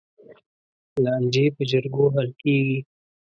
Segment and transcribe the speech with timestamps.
[1.03, 2.79] لانجې په جرګو حل کېږي.